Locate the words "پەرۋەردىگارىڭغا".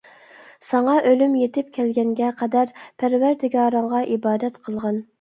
2.83-4.05